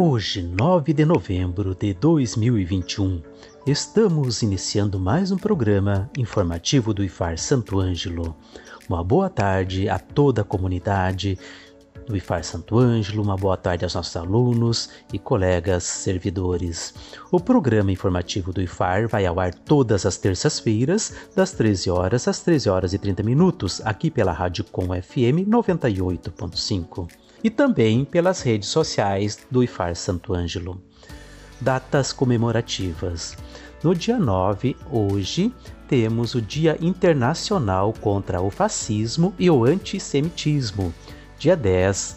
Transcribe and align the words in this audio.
Hoje, 0.00 0.44
9 0.44 0.92
de 0.92 1.04
novembro 1.04 1.74
de 1.74 1.92
2021, 1.92 3.20
estamos 3.66 4.42
iniciando 4.42 4.96
mais 4.96 5.32
um 5.32 5.36
programa 5.36 6.08
informativo 6.16 6.94
do 6.94 7.02
IFAR 7.02 7.36
Santo 7.36 7.80
Ângelo. 7.80 8.36
Uma 8.88 9.02
boa 9.02 9.28
tarde 9.28 9.88
a 9.88 9.98
toda 9.98 10.42
a 10.42 10.44
comunidade 10.44 11.36
do 12.06 12.16
IFAR 12.16 12.44
Santo 12.44 12.78
Ângelo, 12.78 13.24
uma 13.24 13.36
boa 13.36 13.56
tarde 13.56 13.84
aos 13.84 13.96
nossos 13.96 14.14
alunos 14.14 14.88
e 15.12 15.18
colegas 15.18 15.82
servidores. 15.82 16.94
O 17.32 17.40
programa 17.40 17.90
informativo 17.90 18.52
do 18.52 18.62
IFAR 18.62 19.08
vai 19.08 19.26
ao 19.26 19.40
ar 19.40 19.52
todas 19.52 20.06
as 20.06 20.16
terças-feiras, 20.16 21.12
das 21.34 21.50
13 21.50 21.90
horas 21.90 22.28
às 22.28 22.38
13 22.38 22.70
horas 22.70 22.92
e 22.92 22.98
30 22.98 23.24
minutos, 23.24 23.82
aqui 23.84 24.12
pela 24.12 24.30
Rádio 24.30 24.62
Com 24.62 24.84
FM 24.84 25.42
98.5 25.48 27.08
e 27.42 27.50
também 27.50 28.04
pelas 28.04 28.42
redes 28.42 28.68
sociais 28.68 29.38
do 29.50 29.62
IFAR 29.62 29.94
Santo 29.94 30.34
Ângelo. 30.34 30.80
Datas 31.60 32.12
comemorativas. 32.12 33.36
No 33.82 33.94
dia 33.94 34.18
9, 34.18 34.76
hoje, 34.90 35.52
temos 35.88 36.34
o 36.34 36.42
Dia 36.42 36.76
Internacional 36.80 37.92
contra 38.00 38.40
o 38.40 38.50
Fascismo 38.50 39.32
e 39.38 39.48
o 39.48 39.64
Antissemitismo. 39.64 40.92
Dia 41.38 41.56
10 41.56 42.16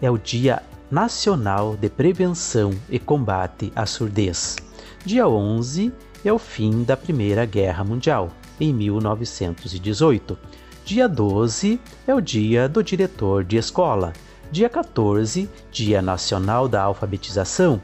é 0.00 0.10
o 0.10 0.18
Dia 0.18 0.62
Nacional 0.90 1.76
de 1.76 1.88
Prevenção 1.88 2.72
e 2.90 2.98
Combate 2.98 3.72
à 3.76 3.86
Surdez. 3.86 4.56
Dia 5.04 5.28
11 5.28 5.92
é 6.24 6.32
o 6.32 6.38
fim 6.38 6.82
da 6.82 6.96
Primeira 6.96 7.44
Guerra 7.44 7.84
Mundial, 7.84 8.30
em 8.60 8.72
1918. 8.72 10.38
Dia 10.84 11.08
12 11.08 11.80
é 12.06 12.14
o 12.14 12.20
Dia 12.20 12.68
do 12.68 12.82
Diretor 12.82 13.44
de 13.44 13.56
Escola. 13.56 14.12
Dia 14.52 14.68
14, 14.68 15.48
Dia 15.70 16.02
Nacional 16.02 16.68
da 16.68 16.82
Alfabetização. 16.82 17.80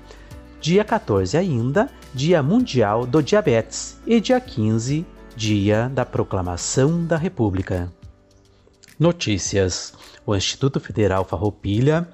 Dia 0.61 0.85
14 0.85 1.35
ainda, 1.35 1.89
Dia 2.13 2.43
Mundial 2.43 3.07
do 3.07 3.23
Diabetes. 3.23 3.99
E 4.07 4.21
dia 4.21 4.39
15, 4.39 5.07
Dia 5.35 5.89
da 5.89 6.05
Proclamação 6.05 7.07
da 7.07 7.17
República. 7.17 7.91
Notícias: 9.01 9.95
O 10.27 10.37
Instituto 10.37 10.79
Federal 10.79 11.25
Farroupilha 11.25 12.07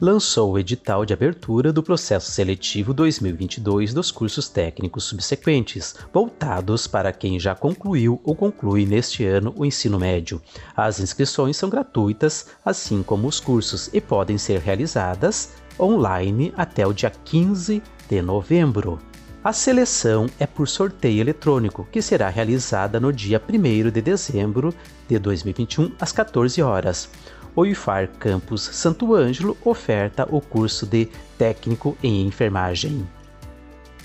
lançou 0.00 0.52
o 0.52 0.58
edital 0.58 1.04
de 1.04 1.12
abertura 1.12 1.72
do 1.72 1.82
processo 1.82 2.30
seletivo 2.30 2.94
2022 2.94 3.92
dos 3.92 4.10
cursos 4.10 4.48
técnicos 4.48 5.04
subsequentes, 5.04 5.96
voltados 6.12 6.86
para 6.86 7.12
quem 7.12 7.38
já 7.38 7.54
concluiu 7.54 8.20
ou 8.22 8.34
conclui 8.34 8.86
neste 8.86 9.24
ano 9.24 9.52
o 9.56 9.64
ensino 9.64 9.98
médio. 9.98 10.40
As 10.76 11.00
inscrições 11.00 11.56
são 11.56 11.68
gratuitas, 11.68 12.46
assim 12.64 13.02
como 13.02 13.26
os 13.26 13.40
cursos, 13.40 13.90
e 13.92 14.00
podem 14.00 14.38
ser 14.38 14.60
realizadas 14.60 15.50
online 15.78 16.52
até 16.56 16.86
o 16.86 16.92
dia 16.92 17.10
15 17.10 17.82
de 18.08 18.22
novembro. 18.22 18.98
A 19.42 19.52
seleção 19.52 20.26
é 20.38 20.46
por 20.46 20.68
sorteio 20.68 21.20
eletrônico, 21.20 21.86
que 21.90 22.02
será 22.02 22.28
realizada 22.28 22.98
no 22.98 23.12
dia 23.12 23.40
1 23.48 23.90
de 23.90 24.02
dezembro 24.02 24.74
de 25.08 25.18
2021, 25.18 25.92
às 26.00 26.12
14 26.12 26.60
horas 26.60 27.08
o 27.58 27.66
IFAR 27.66 28.08
Campus 28.20 28.62
Santo 28.62 29.16
Ângelo 29.16 29.56
oferta 29.64 30.24
o 30.30 30.40
curso 30.40 30.86
de 30.86 31.08
Técnico 31.36 31.98
em 32.00 32.24
Enfermagem. 32.24 33.04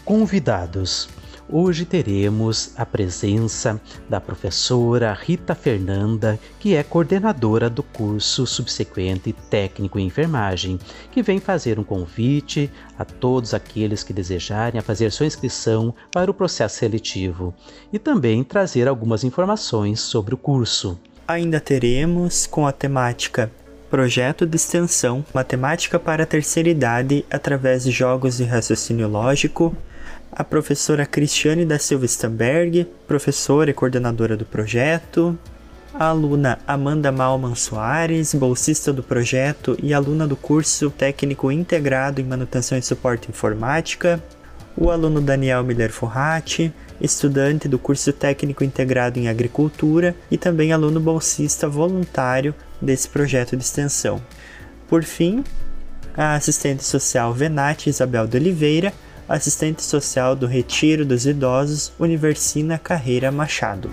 Convidados. 0.04 1.08
Hoje 1.48 1.86
teremos 1.86 2.74
a 2.76 2.84
presença 2.84 3.80
da 4.10 4.20
professora 4.20 5.14
Rita 5.14 5.54
Fernanda, 5.54 6.40
que 6.60 6.74
é 6.74 6.82
coordenadora 6.82 7.70
do 7.70 7.84
curso 7.84 8.48
subsequente 8.48 9.32
Técnico 9.52 10.00
em 10.00 10.08
Enfermagem, 10.08 10.80
que 11.12 11.22
vem 11.22 11.40
fazer 11.40 11.78
um 11.78 11.84
convite 11.84 12.72
a 12.98 13.06
todos 13.06 13.54
aqueles 13.54 14.02
que 14.02 14.14
desejarem 14.14 14.82
fazer 14.82 15.12
sua 15.12 15.28
inscrição 15.28 15.94
para 16.12 16.32
o 16.32 16.34
processo 16.34 16.78
seletivo 16.78 17.54
e 17.92 18.00
também 18.00 18.44
trazer 18.44 18.88
algumas 18.88 19.24
informações 19.24 20.00
sobre 20.00 20.34
o 20.34 20.38
curso 20.40 21.00
ainda 21.28 21.60
teremos 21.60 22.46
com 22.46 22.68
a 22.68 22.72
temática 22.72 23.52
Projeto 23.90 24.46
de 24.46 24.56
Extensão 24.56 25.24
Matemática 25.34 26.00
para 26.00 26.24
a 26.24 26.26
Terceira 26.26 26.68
Idade 26.68 27.24
através 27.30 27.84
de 27.84 27.92
jogos 27.92 28.38
de 28.38 28.44
raciocínio 28.44 29.08
lógico, 29.08 29.76
a 30.32 30.44
professora 30.44 31.06
Cristiane 31.06 31.64
da 31.64 31.78
Silva 31.78 32.06
Stamberg, 32.06 32.88
professora 33.08 33.70
e 33.70 33.74
coordenadora 33.74 34.36
do 34.36 34.46
projeto, 34.46 35.38
a 35.94 36.06
aluna 36.06 36.58
Amanda 36.66 37.12
Malman 37.12 37.54
Soares, 37.54 38.34
bolsista 38.34 38.92
do 38.92 39.04
projeto 39.04 39.78
e 39.82 39.94
aluna 39.94 40.28
do 40.28 40.36
curso 40.36 40.90
técnico 40.90 41.52
integrado 41.52 42.20
em 42.20 42.24
manutenção 42.24 42.76
e 42.76 42.82
suporte 42.82 43.30
informática, 43.30 44.20
o 44.76 44.90
aluno 44.90 45.22
Daniel 45.22 45.64
Miller 45.64 45.92
Forrati, 45.92 46.74
estudante 47.04 47.68
do 47.68 47.78
curso 47.78 48.14
técnico 48.14 48.64
integrado 48.64 49.20
em 49.20 49.28
agricultura 49.28 50.16
e 50.32 50.38
também 50.38 50.72
aluno 50.72 51.02
bolsista 51.02 51.68
voluntário 51.68 52.56
desse 52.82 53.10
projeto 53.10 53.58
de 53.58 53.64
extensão. 53.64 54.22
Por 54.88 55.04
fim, 55.04 55.44
a 56.16 56.36
assistente 56.36 56.84
social 56.84 57.34
Venate 57.34 57.90
Isabel 57.90 58.26
de 58.26 58.38
Oliveira, 58.38 58.94
assistente 59.28 59.84
social 59.84 60.36
do 60.36 60.48
Retiro 60.48 61.06
dos 61.06 61.26
Idosos 61.26 61.92
Universina 62.00 62.78
Carreira 62.78 63.32
Machado. 63.32 63.90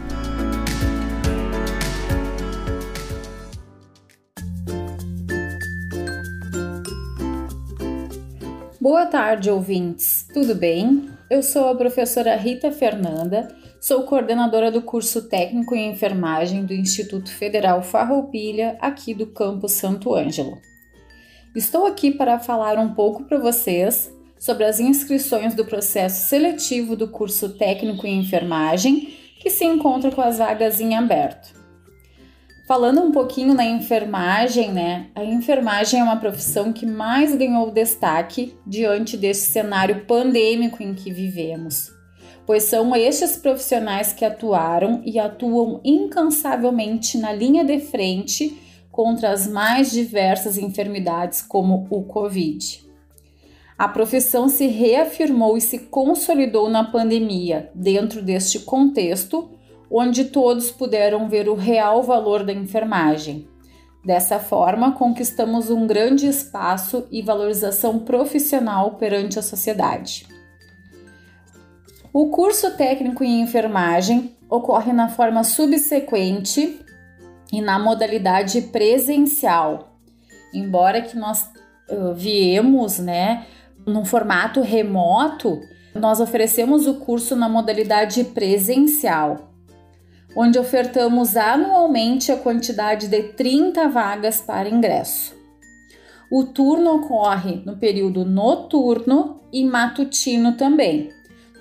Boa 8.80 9.04
tarde, 9.04 9.50
ouvintes. 9.50 10.26
Tudo 10.32 10.54
bem? 10.54 11.10
Eu 11.28 11.42
sou 11.42 11.68
a 11.68 11.74
professora 11.74 12.34
Rita 12.34 12.72
Fernanda, 12.72 13.54
sou 13.78 14.04
coordenadora 14.04 14.70
do 14.70 14.80
curso 14.80 15.28
técnico 15.28 15.74
em 15.74 15.91
enfermagem 15.91 16.64
do 16.64 16.72
Instituto 16.72 17.30
Federal 17.30 17.82
Farroupilha, 17.82 18.78
aqui 18.80 19.12
do 19.12 19.26
campus 19.26 19.72
Santo 19.72 20.14
Ângelo. 20.14 20.56
Estou 21.54 21.84
aqui 21.84 22.10
para 22.10 22.38
falar 22.38 22.78
um 22.78 22.94
pouco 22.94 23.24
para 23.24 23.36
vocês 23.36 24.10
sobre 24.38 24.64
as 24.64 24.80
inscrições 24.80 25.54
do 25.54 25.66
processo 25.66 26.26
seletivo 26.26 26.97
do 26.97 27.06
curso 27.06 27.50
técnico 27.58 28.06
em 28.06 28.20
enfermagem, 28.20 29.14
que 29.42 29.50
se 29.50 29.62
encontra 29.62 30.10
com 30.10 30.22
as 30.22 30.38
vagas 30.38 30.80
em 30.80 30.97
aberto. 30.97 31.59
Falando 32.70 33.00
um 33.00 33.10
pouquinho 33.10 33.53
na 33.53 33.64
enfermagem, 33.64 34.70
né? 34.70 35.08
A 35.16 35.25
enfermagem 35.25 35.98
é 35.98 36.04
uma 36.04 36.20
profissão 36.20 36.72
que 36.72 36.86
mais 36.86 37.34
ganhou 37.34 37.69
destaque 37.69 38.56
diante 38.64 39.16
desse 39.16 39.50
cenário 39.50 40.04
pandêmico 40.06 40.80
em 40.80 40.94
que 40.94 41.12
vivemos, 41.12 41.91
pois 42.47 42.62
são 42.62 42.94
estes 42.94 43.36
profissionais 43.36 44.12
que 44.12 44.25
atuaram 44.25 45.03
e 45.04 45.19
atuam 45.19 45.80
incansavelmente 45.84 47.19
na 47.19 47.32
linha 47.32 47.65
de 47.65 47.80
frente 47.80 48.56
contra 48.92 49.33
as 49.33 49.48
mais 49.48 49.91
diversas 49.91 50.56
enfermidades, 50.56 51.42
como 51.42 51.89
o 51.91 52.04
Covid. 52.04 52.89
A 53.77 53.89
profissão 53.89 54.48
se 54.48 54.68
reafirmou 54.68 55.56
e 55.56 55.60
se 55.60 55.77
consolidou 55.77 56.71
na 56.71 56.84
pandemia, 56.84 57.68
dentro 57.74 58.22
deste 58.22 58.60
contexto 58.60 59.59
onde 59.91 60.27
todos 60.27 60.71
puderam 60.71 61.28
ver 61.28 61.48
o 61.48 61.54
real 61.54 62.03
valor 62.03 62.45
da 62.45 62.53
enfermagem. 62.53 63.48
Dessa 64.04 64.39
forma, 64.39 64.92
conquistamos 64.92 65.69
um 65.69 65.87
grande 65.87 66.27
espaço 66.27 67.07
e 67.10 67.21
valorização 67.21 67.98
profissional 67.98 68.92
perante 68.92 69.39
a 69.39 69.42
sociedade. 69.42 70.27
O 72.13 72.31
curso 72.31 72.71
técnico 72.77 73.22
em 73.22 73.41
enfermagem 73.41 74.34
ocorre 74.48 74.92
na 74.92 75.09
forma 75.09 75.45
subsequente 75.45 76.81
e 77.53 77.60
na 77.60 77.78
modalidade 77.78 78.63
presencial. 78.63 79.97
Embora 80.53 81.03
que 81.03 81.16
nós 81.16 81.48
uh, 81.89 82.15
viemos, 82.15 82.98
né, 82.98 83.47
num 83.86 84.04
formato 84.04 84.60
remoto, 84.60 85.60
nós 85.95 86.21
oferecemos 86.21 86.86
o 86.86 86.95
curso 86.95 87.36
na 87.36 87.48
modalidade 87.48 88.25
presencial. 88.25 89.49
Onde 90.34 90.59
ofertamos 90.59 91.36
anualmente 91.36 92.30
a 92.30 92.36
quantidade 92.36 93.09
de 93.09 93.22
30 93.34 93.88
vagas 93.88 94.41
para 94.41 94.68
ingresso. 94.68 95.34
O 96.30 96.44
turno 96.44 96.94
ocorre 96.94 97.60
no 97.66 97.77
período 97.77 98.24
noturno 98.24 99.41
e 99.53 99.65
matutino 99.65 100.56
também. 100.56 101.10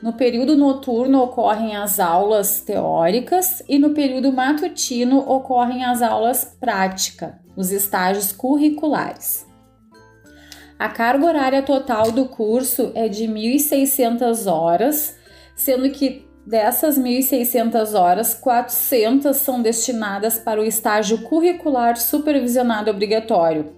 No 0.01 0.13
período 0.13 0.55
noturno 0.55 1.21
ocorrem 1.23 1.75
as 1.75 1.99
aulas 1.99 2.61
teóricas 2.61 3.63
e 3.67 3.77
no 3.79 3.89
período 3.89 4.31
matutino 4.31 5.19
ocorrem 5.27 5.83
as 5.83 6.01
aulas 6.01 6.55
práticas, 6.59 7.33
os 7.57 7.71
estágios 7.71 8.31
curriculares. 8.31 9.45
A 10.77 10.87
carga 10.87 11.25
horária 11.25 11.61
total 11.61 12.11
do 12.11 12.25
curso 12.25 12.91
é 12.95 13.09
de 13.09 13.25
1.600 13.25 14.49
horas, 14.49 15.17
sendo 15.53 15.89
que 15.89 16.28
dessas 16.49 16.97
1.600 16.97 17.93
horas, 17.93 18.33
400 18.33 19.37
são 19.37 19.61
destinadas 19.61 20.39
para 20.39 20.59
o 20.59 20.65
estágio 20.65 21.21
curricular 21.21 21.95
supervisionado 21.95 22.89
obrigatório. 22.89 23.75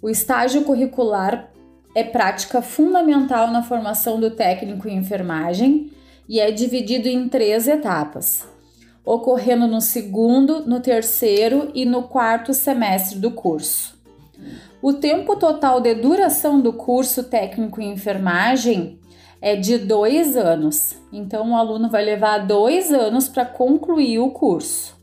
O 0.00 0.08
estágio 0.08 0.64
curricular 0.64 1.50
é 1.94 2.02
prática 2.02 2.62
fundamental 2.62 3.50
na 3.50 3.62
formação 3.62 4.18
do 4.18 4.30
técnico 4.30 4.88
em 4.88 4.96
enfermagem 4.96 5.92
e 6.26 6.40
é 6.40 6.50
dividido 6.50 7.06
em 7.06 7.28
três 7.28 7.68
etapas, 7.68 8.48
ocorrendo 9.04 9.66
no 9.66 9.82
segundo, 9.82 10.66
no 10.66 10.80
terceiro 10.80 11.70
e 11.74 11.84
no 11.84 12.04
quarto 12.04 12.54
semestre 12.54 13.18
do 13.18 13.30
curso. 13.30 13.94
O 14.80 14.94
tempo 14.94 15.36
total 15.36 15.82
de 15.82 15.94
duração 15.94 16.62
do 16.62 16.72
curso 16.72 17.24
técnico 17.24 17.78
em 17.82 17.92
enfermagem 17.92 18.98
é 19.44 19.54
de 19.54 19.76
dois 19.76 20.38
anos, 20.38 20.96
então 21.12 21.50
o 21.50 21.54
aluno 21.54 21.90
vai 21.90 22.02
levar 22.02 22.38
dois 22.38 22.90
anos 22.90 23.28
para 23.28 23.44
concluir 23.44 24.18
o 24.18 24.30
curso. 24.30 24.96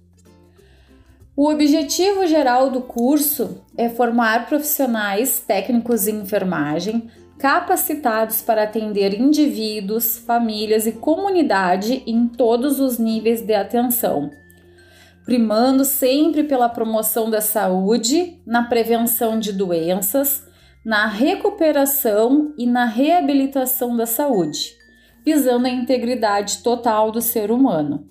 O 1.38 1.48
objetivo 1.48 2.26
geral 2.26 2.72
do 2.72 2.82
curso 2.82 3.62
é 3.78 3.88
formar 3.88 4.48
profissionais 4.48 5.40
técnicos 5.46 6.08
em 6.08 6.22
enfermagem 6.22 7.08
capacitados 7.38 8.42
para 8.42 8.64
atender 8.64 9.14
indivíduos, 9.14 10.18
famílias 10.18 10.88
e 10.88 10.94
comunidade 10.94 12.02
em 12.08 12.28
todos 12.28 12.80
os 12.80 12.98
níveis 12.98 13.42
de 13.44 13.54
atenção 13.54 14.32
primando 15.24 15.86
sempre 15.86 16.44
pela 16.44 16.68
promoção 16.68 17.30
da 17.30 17.42
saúde, 17.42 18.42
na 18.46 18.64
prevenção 18.64 19.40
de 19.40 19.54
doenças, 19.54 20.44
na 20.84 21.06
recuperação 21.06 22.54
e 22.58 22.66
na 22.66 22.86
reabilitação 22.86 23.96
da 23.96 24.06
saúde, 24.06 24.76
visando 25.24 25.68
a 25.68 25.70
integridade 25.70 26.60
total 26.60 27.12
do 27.12 27.22
ser 27.22 27.52
humano. 27.52 28.10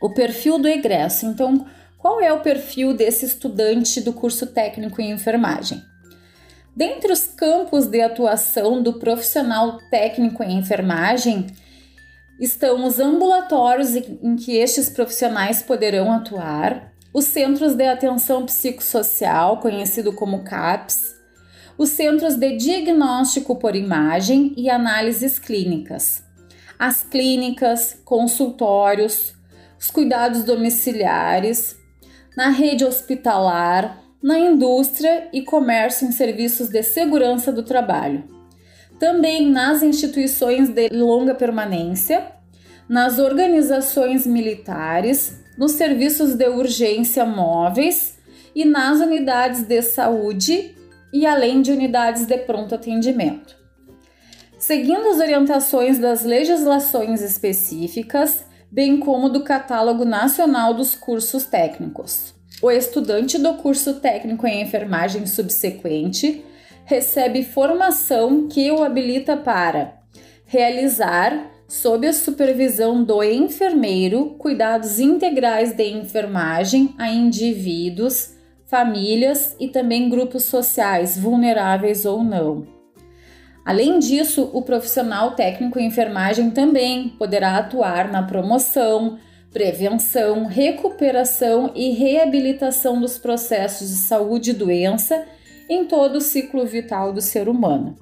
O 0.00 0.10
perfil 0.14 0.58
do 0.58 0.68
egresso. 0.68 1.26
Então, 1.26 1.66
qual 1.98 2.20
é 2.20 2.32
o 2.32 2.40
perfil 2.40 2.94
desse 2.94 3.26
estudante 3.26 4.00
do 4.00 4.12
curso 4.12 4.46
técnico 4.46 5.02
em 5.02 5.10
enfermagem? 5.10 5.82
Dentre 6.76 7.12
os 7.12 7.26
campos 7.26 7.88
de 7.88 8.00
atuação 8.00 8.80
do 8.80 9.00
profissional 9.00 9.78
técnico 9.90 10.44
em 10.44 10.58
enfermagem, 10.58 11.48
estão 12.38 12.86
os 12.86 13.00
ambulatórios 13.00 13.96
em 13.96 14.36
que 14.36 14.56
estes 14.56 14.88
profissionais 14.88 15.60
poderão 15.60 16.12
atuar, 16.12 16.92
os 17.12 17.24
centros 17.24 17.74
de 17.74 17.84
atenção 17.84 18.46
psicossocial, 18.46 19.58
conhecido 19.58 20.12
como 20.12 20.44
CAPS, 20.44 21.17
os 21.78 21.90
centros 21.90 22.34
de 22.34 22.56
diagnóstico 22.56 23.54
por 23.54 23.76
imagem 23.76 24.52
e 24.56 24.68
análises 24.68 25.38
clínicas, 25.38 26.24
as 26.76 27.04
clínicas, 27.04 27.96
consultórios, 28.04 29.32
os 29.78 29.88
cuidados 29.88 30.42
domiciliares, 30.42 31.76
na 32.36 32.48
rede 32.50 32.84
hospitalar, 32.84 34.02
na 34.20 34.36
indústria 34.36 35.28
e 35.32 35.42
comércio 35.42 36.08
em 36.08 36.10
serviços 36.10 36.68
de 36.68 36.82
segurança 36.82 37.52
do 37.52 37.62
trabalho. 37.62 38.24
Também 38.98 39.48
nas 39.48 39.80
instituições 39.80 40.68
de 40.68 40.88
longa 40.88 41.32
permanência, 41.32 42.32
nas 42.88 43.20
organizações 43.20 44.26
militares, 44.26 45.40
nos 45.56 45.72
serviços 45.72 46.34
de 46.34 46.48
urgência 46.48 47.24
móveis 47.24 48.18
e 48.52 48.64
nas 48.64 48.98
unidades 48.98 49.62
de 49.62 49.80
saúde 49.82 50.76
e 51.12 51.26
além 51.26 51.62
de 51.62 51.72
unidades 51.72 52.26
de 52.26 52.38
pronto 52.38 52.74
atendimento. 52.74 53.56
Seguindo 54.58 55.08
as 55.08 55.18
orientações 55.18 55.98
das 55.98 56.24
legislações 56.24 57.22
específicas, 57.22 58.44
bem 58.70 58.98
como 58.98 59.28
do 59.28 59.44
Catálogo 59.44 60.04
Nacional 60.04 60.74
dos 60.74 60.94
Cursos 60.94 61.44
Técnicos. 61.44 62.34
O 62.60 62.70
estudante 62.70 63.38
do 63.38 63.54
curso 63.54 63.94
técnico 64.00 64.46
em 64.46 64.62
enfermagem 64.62 65.26
subsequente 65.26 66.44
recebe 66.84 67.44
formação 67.44 68.48
que 68.48 68.70
o 68.72 68.82
habilita 68.82 69.36
para 69.36 69.98
realizar, 70.44 71.50
sob 71.68 72.06
a 72.06 72.12
supervisão 72.12 73.04
do 73.04 73.22
enfermeiro, 73.22 74.34
cuidados 74.38 74.98
integrais 74.98 75.72
de 75.72 75.84
enfermagem 75.84 76.94
a 76.98 77.08
indivíduos, 77.10 78.30
famílias 78.68 79.56
e 79.58 79.66
também 79.66 80.10
grupos 80.10 80.44
sociais, 80.44 81.18
vulneráveis 81.18 82.04
ou 82.04 82.22
não. 82.22 82.66
Além 83.64 83.98
disso, 83.98 84.50
o 84.52 84.62
profissional 84.62 85.32
técnico 85.32 85.78
em 85.78 85.86
enfermagem 85.86 86.50
também 86.50 87.08
poderá 87.18 87.56
atuar 87.56 88.10
na 88.10 88.22
promoção, 88.22 89.18
prevenção, 89.50 90.44
recuperação 90.46 91.72
e 91.74 91.90
reabilitação 91.90 93.00
dos 93.00 93.18
processos 93.18 93.88
de 93.88 93.96
saúde 93.96 94.50
e 94.50 94.54
doença 94.54 95.24
em 95.68 95.86
todo 95.86 96.16
o 96.16 96.20
ciclo 96.20 96.64
vital 96.66 97.12
do 97.12 97.20
ser 97.20 97.48
humano. 97.48 97.96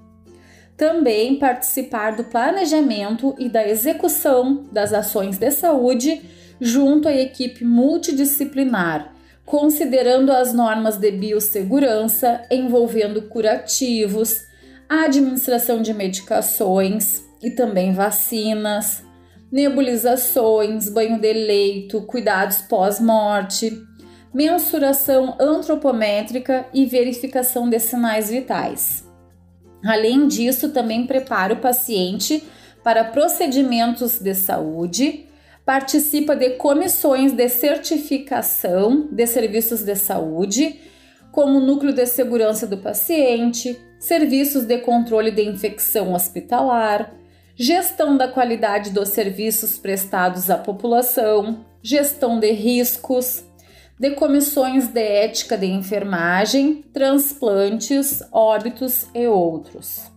Também 0.77 1.39
participar 1.39 2.17
do 2.17 2.25
planejamento 2.25 3.35
e 3.39 3.49
da 3.49 3.67
execução 3.67 4.67
das 4.71 4.93
ações 4.93 5.39
de 5.39 5.51
saúde 5.51 6.23
junto 6.61 7.09
à 7.09 7.15
equipe 7.15 7.65
multidisciplinar, 7.65 9.16
considerando 9.47 10.33
as 10.33 10.53
normas 10.53 10.97
de 10.99 11.13
biossegurança 11.13 12.43
envolvendo 12.51 13.23
curativos, 13.23 14.45
a 14.89 15.05
administração 15.05 15.81
de 15.81 15.95
medicações 15.95 17.23
e 17.41 17.51
também 17.51 17.93
vacinas, 17.93 19.05
nebulizações, 19.51 20.89
banho 20.89 21.21
de 21.21 21.33
leito, 21.33 22.03
cuidados 22.03 22.59
pós-morte, 22.63 23.73
mensuração 24.35 25.37
antropométrica 25.41 26.67
e 26.75 26.85
verificação 26.85 27.71
de 27.71 27.79
sinais 27.79 28.29
vitais. 28.29 29.09
Além 29.85 30.27
disso, 30.27 30.71
também 30.71 31.07
prepara 31.07 31.55
o 31.55 31.61
paciente 31.61 32.43
para 32.83 33.05
procedimentos 33.05 34.19
de 34.19 34.35
saúde, 34.35 35.26
participa 35.67 36.37
de 36.37 36.51
comissões 36.51 37.33
de 37.33 37.49
certificação 37.49 39.09
de 39.11 39.27
serviços 39.27 39.83
de 39.83 39.97
saúde, 39.97 40.81
como 41.33 41.59
núcleo 41.59 41.93
de 41.93 42.07
segurança 42.07 42.69
do 42.69 42.79
paciente, 42.79 43.77
serviços 43.99 44.65
de 44.65 44.79
controle 44.79 45.33
de 45.33 45.43
infecção 45.43 46.15
hospitalar, 46.15 47.13
gestão 47.57 48.17
da 48.17 48.29
qualidade 48.29 48.91
dos 48.91 49.09
serviços 49.09 49.77
prestados 49.77 50.49
à 50.49 50.57
população, 50.57 51.67
gestão 51.83 52.39
de 52.39 52.53
riscos, 52.53 53.45
de 53.99 54.11
comissões 54.11 54.87
de 54.87 55.01
ética 55.01 55.59
de 55.59 55.67
enfermagem, 55.67 56.85
transplantes, 56.93 58.23
óbitos 58.31 59.07
e 59.13 59.27
outros. 59.27 60.16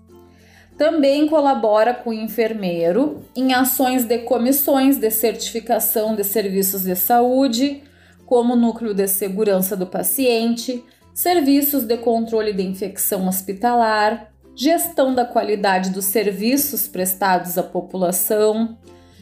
Também 0.79 1.27
colabora 1.27 1.93
com 1.93 2.11
o 2.11 2.13
enfermeiro 2.13 3.21
em 3.35 3.53
ações 3.53 4.05
de 4.05 4.19
comissões 4.19 4.95
de 4.95 5.11
certificação 5.11 6.15
de 6.15 6.23
serviços 6.23 6.83
de 6.83 6.95
saúde, 6.95 7.83
como 8.25 8.55
núcleo 8.55 8.93
de 8.93 9.05
segurança 9.05 9.75
do 9.75 9.85
paciente, 9.85 10.81
serviços 11.13 11.83
de 11.83 11.97
controle 11.97 12.53
de 12.53 12.63
infecção 12.63 13.27
hospitalar, 13.27 14.31
gestão 14.55 15.13
da 15.13 15.25
qualidade 15.25 15.89
dos 15.89 16.05
serviços 16.05 16.87
prestados 16.87 17.57
à 17.57 17.63
população, 17.63 18.77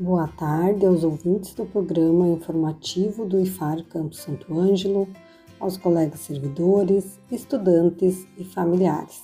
Boa 0.00 0.26
tarde 0.28 0.86
aos 0.86 1.04
ouvintes 1.04 1.52
do 1.52 1.66
programa 1.66 2.26
informativo 2.28 3.26
do 3.26 3.38
IFAR 3.38 3.84
Campo 3.84 4.14
Santo 4.14 4.58
Ângelo, 4.58 5.06
aos 5.60 5.76
colegas 5.76 6.20
servidores, 6.20 7.20
estudantes 7.30 8.26
e 8.38 8.44
familiares. 8.44 9.20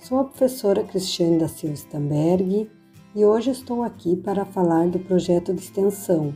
Sou 0.00 0.20
a 0.20 0.24
professora 0.24 0.84
Cristiane 0.84 1.40
da 1.40 1.48
Silva 1.48 1.74
Stamberg 1.74 2.70
e 3.14 3.24
hoje 3.24 3.50
estou 3.50 3.82
aqui 3.82 4.16
para 4.16 4.44
falar 4.44 4.86
do 4.88 4.98
projeto 4.98 5.54
de 5.54 5.60
extensão 5.60 6.34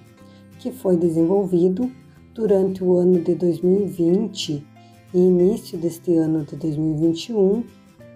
que 0.59 0.73
foi 0.73 0.97
desenvolvido 0.97 1.91
durante 2.35 2.83
o 2.83 2.97
ano 2.97 3.21
de 3.21 3.35
2020 3.35 4.67
e 5.12 5.19
início 5.19 5.76
deste 5.76 6.14
ano 6.14 6.45
de 6.45 6.57
2021, 6.57 7.64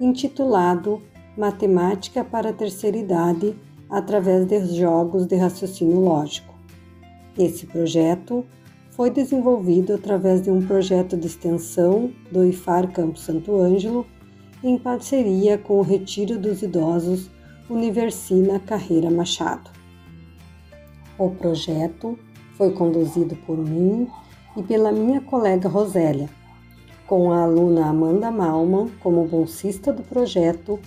intitulado 0.01 1.03
Matemática 1.37 2.25
para 2.25 2.49
a 2.49 2.53
Terceira 2.53 2.97
Idade 2.97 3.55
através 3.91 4.47
de 4.47 4.75
jogos 4.75 5.27
de 5.27 5.37
raciocínio 5.37 6.01
lógico. 6.01 6.55
Esse 7.39 7.67
projeto 7.67 8.45
foi 8.91 9.11
desenvolvido 9.11 9.93
através 9.93 10.41
de 10.41 10.51
um 10.51 10.67
projeto 10.67 11.17
de 11.17 11.27
extensão 11.27 12.11
do 12.33 12.43
IFAR 12.47 12.91
Campo 12.91 13.19
Santo 13.19 13.55
Ângelo, 13.55 14.07
em 14.65 14.79
parceria 14.79 15.59
com 15.59 15.79
o 15.79 15.83
Retiro 15.83 16.39
dos 16.39 16.63
Idosos 16.63 17.31
Universina 17.69 18.61
Carreira 18.61 19.11
Machado. 19.11 19.69
O 21.19 21.31
projeto 21.31 22.17
foi 22.57 22.71
conduzido 22.71 23.35
por 23.45 23.59
mim 23.59 24.07
e 24.57 24.63
pela 24.63 24.93
minha 24.93 25.21
colega 25.21 25.69
Rosélia, 25.69 26.31
com 27.09 27.33
a 27.33 27.43
aluna 27.43 27.89
Amanda 27.89 28.31
Malman 28.31 28.89
como 29.03 29.27
bolsista 29.27 29.93
do 29.93 30.05
projeto 30.05 30.79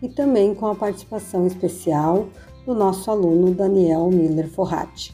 e 0.00 0.08
também 0.08 0.54
com 0.54 0.66
a 0.66 0.76
participação 0.76 1.44
especial 1.44 2.28
do 2.64 2.72
nosso 2.72 3.10
aluno 3.10 3.52
Daniel 3.52 4.08
Miller 4.08 4.48
Forratti. 4.48 5.12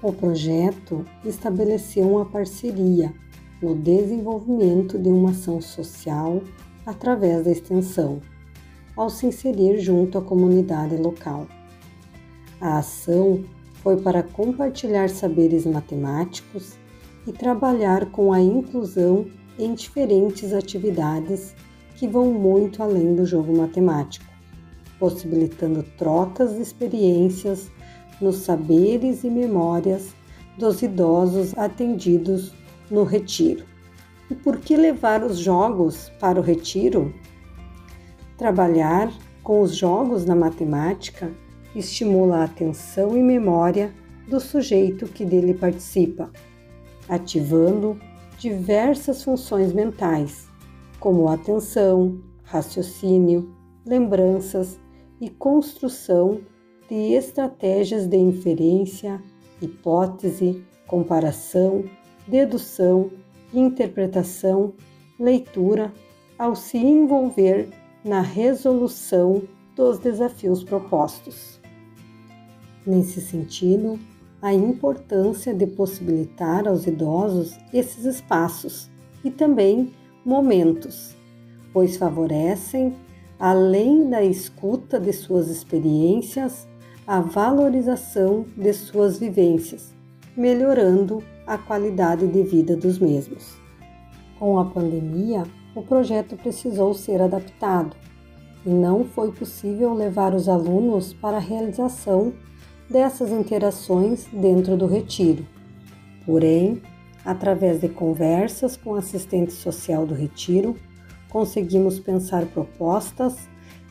O 0.00 0.12
projeto 0.12 1.04
estabeleceu 1.24 2.08
uma 2.08 2.24
parceria 2.24 3.12
no 3.60 3.74
desenvolvimento 3.74 5.00
de 5.00 5.08
uma 5.08 5.30
ação 5.30 5.60
social 5.60 6.40
através 6.86 7.44
da 7.44 7.50
extensão, 7.50 8.22
ao 8.98 9.08
se 9.08 9.26
inserir 9.26 9.78
junto 9.78 10.18
à 10.18 10.22
comunidade 10.22 10.96
local. 10.96 11.46
A 12.60 12.78
ação 12.78 13.42
foi 13.82 13.96
para 13.96 14.22
compartilhar 14.22 15.08
saberes 15.08 15.64
matemáticos 15.64 16.76
e 17.26 17.32
trabalhar 17.32 18.10
com 18.10 18.32
a 18.32 18.40
inclusão 18.40 19.26
em 19.58 19.72
diferentes 19.72 20.52
atividades 20.52 21.54
que 21.96 22.06
vão 22.06 22.32
muito 22.32 22.82
além 22.82 23.14
do 23.14 23.24
jogo 23.24 23.56
matemático 23.56 24.28
possibilitando 24.98 25.82
trocas 25.96 26.54
de 26.54 26.62
experiências 26.62 27.70
nos 28.20 28.36
saberes 28.36 29.24
e 29.24 29.30
memórias 29.30 30.14
dos 30.58 30.82
idosos 30.82 31.56
atendidos 31.56 32.52
no 32.90 33.04
retiro. 33.04 33.64
E 34.30 34.34
por 34.34 34.58
que 34.58 34.76
levar 34.76 35.22
os 35.22 35.38
jogos 35.38 36.10
para 36.20 36.38
o 36.38 36.42
retiro? 36.42 37.14
Trabalhar 38.38 39.12
com 39.42 39.60
os 39.60 39.74
jogos 39.74 40.24
na 40.24 40.36
matemática 40.36 41.28
estimula 41.74 42.36
a 42.36 42.44
atenção 42.44 43.18
e 43.18 43.22
memória 43.22 43.92
do 44.28 44.38
sujeito 44.38 45.08
que 45.08 45.24
dele 45.24 45.54
participa, 45.54 46.30
ativando 47.08 47.98
diversas 48.38 49.24
funções 49.24 49.72
mentais, 49.72 50.46
como 51.00 51.28
atenção, 51.28 52.20
raciocínio, 52.44 53.52
lembranças 53.84 54.78
e 55.20 55.28
construção 55.28 56.40
de 56.88 57.14
estratégias 57.14 58.06
de 58.06 58.18
inferência, 58.18 59.20
hipótese, 59.60 60.64
comparação, 60.86 61.84
dedução, 62.28 63.10
interpretação, 63.52 64.74
leitura, 65.18 65.92
ao 66.38 66.54
se 66.54 66.78
envolver 66.78 67.68
na 68.08 68.22
resolução 68.22 69.42
dos 69.76 69.98
desafios 69.98 70.64
propostos. 70.64 71.60
Nesse 72.86 73.20
sentido, 73.20 74.00
a 74.40 74.54
importância 74.54 75.52
de 75.52 75.66
possibilitar 75.66 76.66
aos 76.66 76.86
idosos 76.86 77.54
esses 77.70 78.06
espaços 78.06 78.88
e 79.22 79.30
também 79.30 79.92
momentos, 80.24 81.14
pois 81.70 81.98
favorecem 81.98 82.96
além 83.38 84.08
da 84.08 84.24
escuta 84.24 84.98
de 84.98 85.12
suas 85.12 85.48
experiências, 85.48 86.66
a 87.06 87.20
valorização 87.20 88.46
de 88.56 88.72
suas 88.72 89.18
vivências, 89.18 89.92
melhorando 90.34 91.22
a 91.46 91.58
qualidade 91.58 92.26
de 92.26 92.42
vida 92.42 92.74
dos 92.74 92.98
mesmos. 92.98 93.56
Com 94.38 94.58
a 94.58 94.64
pandemia, 94.64 95.44
o 95.78 95.82
projeto 95.82 96.36
precisou 96.36 96.92
ser 96.92 97.22
adaptado, 97.22 97.94
e 98.66 98.68
não 98.68 99.04
foi 99.04 99.30
possível 99.30 99.94
levar 99.94 100.34
os 100.34 100.48
alunos 100.48 101.12
para 101.12 101.36
a 101.36 101.40
realização 101.40 102.32
dessas 102.90 103.30
interações 103.30 104.26
dentro 104.32 104.76
do 104.76 104.86
retiro. 104.86 105.46
Porém, 106.26 106.82
através 107.24 107.80
de 107.80 107.88
conversas 107.88 108.76
com 108.76 108.96
a 108.96 108.98
assistente 108.98 109.52
social 109.52 110.04
do 110.04 110.14
retiro, 110.14 110.74
conseguimos 111.30 112.00
pensar 112.00 112.44
propostas 112.46 113.36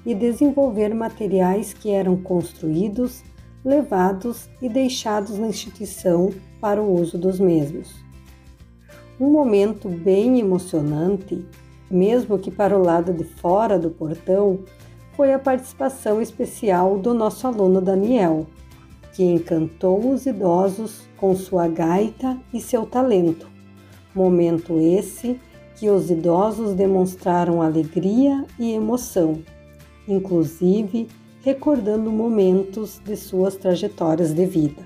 e 0.05 0.13
desenvolver 0.13 0.93
materiais 0.93 1.73
que 1.73 1.91
eram 1.91 2.17
construídos, 2.17 3.23
levados 3.63 4.49
e 4.61 4.67
deixados 4.67 5.37
na 5.37 5.47
instituição 5.47 6.33
para 6.59 6.81
o 6.81 6.99
uso 6.99 7.17
dos 7.17 7.39
mesmos. 7.39 7.95
Um 9.19 9.31
momento 9.31 9.87
bem 9.89 10.39
emocionante, 10.39 11.43
mesmo 11.89 12.37
que 12.37 12.51
para 12.51 12.77
o 12.77 12.83
lado 12.83 13.13
de 13.13 13.23
fora 13.23 13.77
do 13.77 13.89
portão, 13.89 14.59
foi 15.15 15.33
a 15.33 15.39
participação 15.39 16.21
especial 16.21 16.97
do 16.97 17.13
nosso 17.13 17.47
aluno 17.47 17.81
Daniel, 17.81 18.45
que 19.13 19.23
encantou 19.23 20.11
os 20.11 20.25
idosos 20.25 21.01
com 21.17 21.35
sua 21.35 21.67
gaita 21.67 22.37
e 22.53 22.61
seu 22.61 22.85
talento. 22.85 23.47
Momento 24.13 24.79
esse 24.79 25.39
que 25.75 25.89
os 25.89 26.09
idosos 26.09 26.73
demonstraram 26.73 27.61
alegria 27.61 28.45
e 28.59 28.71
emoção, 28.73 29.41
inclusive 30.07 31.07
recordando 31.41 32.11
momentos 32.11 32.99
de 33.03 33.15
suas 33.15 33.55
trajetórias 33.55 34.33
de 34.33 34.45
vida. 34.45 34.85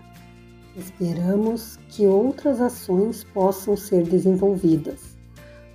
Esperamos 0.77 1.77
que 1.89 2.07
outras 2.07 2.61
ações 2.61 3.23
possam 3.23 3.75
ser 3.75 4.03
desenvolvidas, 4.03 5.10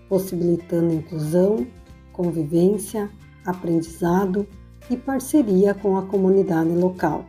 possibilitando 0.08 0.94
inclusão, 0.94 1.66
convivência, 2.12 3.10
aprendizado 3.44 4.46
e 4.90 4.96
parceria 4.96 5.74
com 5.74 5.96
a 5.96 6.02
comunidade 6.02 6.70
local. 6.70 7.24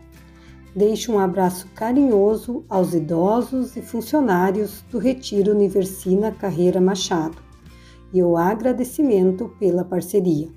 Deixo 0.76 1.14
um 1.14 1.20
abraço 1.20 1.68
carinhoso 1.74 2.64
aos 2.70 2.94
idosos 2.94 3.76
e 3.76 3.82
funcionários 3.82 4.84
do 4.92 5.00
Retiro 5.00 5.52
Universina 5.52 6.32
Carreira 6.32 6.80
Machado 6.80 7.38
e 8.14 8.22
o 8.22 8.38
agradecimento 8.38 9.50
pela 9.60 9.84
parceria. 9.84 10.48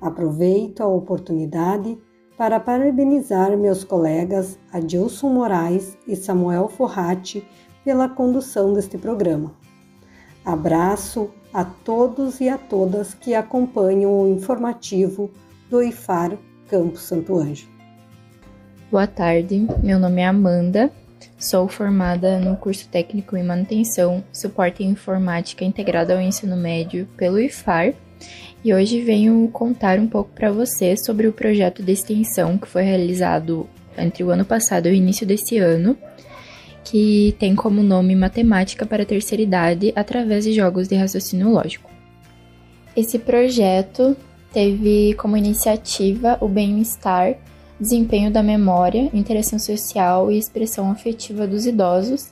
Aproveito 0.00 0.82
a 0.82 0.86
oportunidade 0.86 1.98
para 2.36 2.60
parabenizar 2.60 3.56
meus 3.56 3.82
colegas 3.82 4.58
Adilson 4.70 5.30
Moraes 5.30 5.96
e 6.06 6.14
Samuel 6.14 6.68
Forratti 6.68 7.42
pela 7.82 8.08
condução 8.08 8.74
deste 8.74 8.98
programa. 8.98 9.54
Abraço 10.44 11.30
a 11.56 11.64
todos 11.64 12.38
e 12.38 12.50
a 12.50 12.58
todas 12.58 13.14
que 13.14 13.34
acompanham 13.34 14.12
o 14.12 14.28
informativo 14.28 15.30
do 15.70 15.82
IFAR 15.82 16.36
Campo 16.68 16.98
Santo 16.98 17.34
Anjo. 17.34 17.66
Boa 18.90 19.06
tarde, 19.06 19.66
meu 19.82 19.98
nome 19.98 20.20
é 20.20 20.26
Amanda, 20.26 20.92
sou 21.38 21.66
formada 21.66 22.38
no 22.38 22.58
curso 22.58 22.86
técnico 22.90 23.38
em 23.38 23.42
manutenção, 23.42 24.22
suporte 24.30 24.84
em 24.84 24.90
informática 24.90 25.64
integrado 25.64 26.12
ao 26.12 26.20
ensino 26.20 26.58
médio 26.58 27.08
pelo 27.16 27.38
IFAR 27.38 27.94
e 28.62 28.74
hoje 28.74 29.00
venho 29.00 29.48
contar 29.50 29.98
um 29.98 30.06
pouco 30.06 30.28
para 30.34 30.52
você 30.52 30.94
sobre 30.94 31.26
o 31.26 31.32
projeto 31.32 31.82
de 31.82 31.92
extensão 31.92 32.58
que 32.58 32.68
foi 32.68 32.82
realizado 32.82 33.66
entre 33.96 34.22
o 34.22 34.28
ano 34.28 34.44
passado 34.44 34.88
e 34.88 34.90
o 34.90 34.94
início 34.94 35.26
desse 35.26 35.56
ano, 35.56 35.96
que 36.86 37.34
tem 37.40 37.56
como 37.56 37.82
nome 37.82 38.14
Matemática 38.14 38.86
para 38.86 39.02
a 39.02 39.06
Terceira 39.06 39.42
Idade 39.42 39.92
através 39.96 40.44
de 40.44 40.52
jogos 40.52 40.86
de 40.86 40.94
raciocínio 40.94 41.50
lógico. 41.50 41.90
Esse 42.96 43.18
projeto 43.18 44.16
teve 44.52 45.12
como 45.14 45.36
iniciativa 45.36 46.38
o 46.40 46.46
bem-estar 46.46 47.36
desempenho 47.78 48.30
da 48.30 48.40
memória, 48.40 49.10
interação 49.12 49.58
social 49.58 50.30
e 50.30 50.38
expressão 50.38 50.88
afetiva 50.88 51.44
dos 51.44 51.66
idosos 51.66 52.30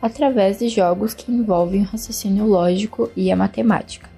através 0.00 0.58
de 0.58 0.68
jogos 0.68 1.14
que 1.14 1.32
envolvem 1.32 1.80
o 1.80 1.84
raciocínio 1.84 2.44
lógico 2.44 3.10
e 3.16 3.32
a 3.32 3.36
matemática. 3.36 4.10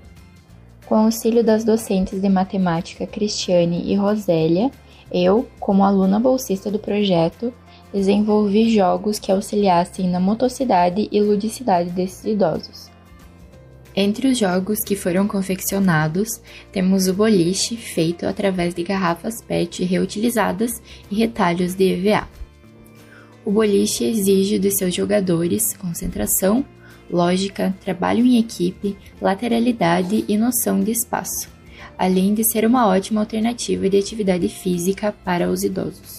Com 0.86 0.96
o 0.96 1.04
auxílio 1.04 1.44
das 1.44 1.62
docentes 1.62 2.20
de 2.20 2.28
matemática 2.28 3.06
Cristiane 3.06 3.84
e 3.86 3.94
Rosélia, 3.94 4.72
eu, 5.12 5.48
como 5.60 5.84
aluna 5.84 6.18
bolsista 6.18 6.68
do 6.68 6.80
projeto, 6.80 7.54
desenvolvi 7.92 8.74
jogos 8.74 9.18
que 9.18 9.32
auxiliassem 9.32 10.08
na 10.08 10.20
motocidade 10.20 11.08
e 11.10 11.20
ludicidade 11.20 11.90
desses 11.90 12.24
idosos. 12.24 12.90
Entre 13.96 14.28
os 14.28 14.38
jogos 14.38 14.78
que 14.84 14.94
foram 14.94 15.26
confeccionados, 15.26 16.40
temos 16.70 17.08
o 17.08 17.14
boliche, 17.14 17.76
feito 17.76 18.26
através 18.26 18.74
de 18.74 18.82
garrafas 18.84 19.42
PET 19.42 19.84
reutilizadas 19.84 20.80
e 21.10 21.16
retalhos 21.16 21.74
de 21.74 21.94
EVA. 21.94 22.28
O 23.44 23.50
boliche 23.50 24.04
exige 24.04 24.58
dos 24.58 24.76
seus 24.76 24.94
jogadores 24.94 25.74
concentração, 25.76 26.64
lógica, 27.10 27.74
trabalho 27.80 28.24
em 28.24 28.38
equipe, 28.38 28.96
lateralidade 29.20 30.24
e 30.28 30.36
noção 30.36 30.80
de 30.80 30.92
espaço, 30.92 31.48
além 31.96 32.34
de 32.34 32.44
ser 32.44 32.64
uma 32.64 32.86
ótima 32.86 33.22
alternativa 33.22 33.88
de 33.88 33.98
atividade 33.98 34.48
física 34.48 35.12
para 35.24 35.50
os 35.50 35.64
idosos. 35.64 36.17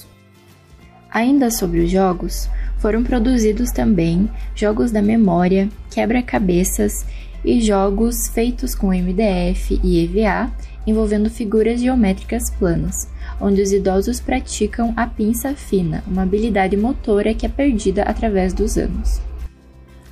Ainda 1.11 1.49
sobre 1.49 1.79
os 1.79 1.89
jogos, 1.91 2.49
foram 2.77 3.03
produzidos 3.03 3.71
também 3.71 4.29
jogos 4.55 4.91
da 4.91 5.01
memória, 5.01 5.67
quebra-cabeças 5.89 7.05
e 7.43 7.61
jogos 7.61 8.29
feitos 8.29 8.75
com 8.75 8.89
MDF 8.89 9.79
e 9.83 10.03
EVA 10.03 10.51
envolvendo 10.85 11.29
figuras 11.29 11.81
geométricas 11.81 12.49
planas, 12.51 13.07
onde 13.39 13.61
os 13.61 13.71
idosos 13.71 14.19
praticam 14.19 14.93
a 14.95 15.05
pinça 15.07 15.53
fina, 15.53 16.03
uma 16.07 16.23
habilidade 16.23 16.75
motora 16.75 17.33
que 17.33 17.45
é 17.45 17.49
perdida 17.49 18.03
através 18.03 18.53
dos 18.53 18.77
anos. 18.77 19.21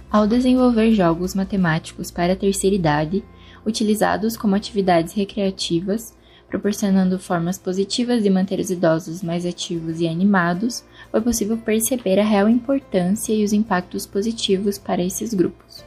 Ao 0.09 0.25
desenvolver 0.25 0.93
jogos 0.93 1.35
matemáticos 1.35 2.09
para 2.11 2.33
a 2.33 2.35
terceira 2.35 2.75
idade, 2.75 3.23
utilizados 3.65 4.37
como 4.37 4.55
atividades 4.55 5.13
recreativas, 5.13 6.13
proporcionando 6.49 7.19
formas 7.19 7.57
positivas 7.57 8.23
de 8.23 8.29
manter 8.29 8.59
os 8.59 8.69
idosos 8.69 9.21
mais 9.21 9.45
ativos 9.45 9.99
e 9.99 10.07
animados, 10.07 10.83
foi 11.11 11.21
possível 11.21 11.57
perceber 11.57 12.19
a 12.19 12.23
real 12.23 12.47
importância 12.47 13.33
e 13.33 13.43
os 13.43 13.53
impactos 13.53 14.05
positivos 14.05 14.77
para 14.77 15.03
esses 15.03 15.33
grupos. 15.33 15.83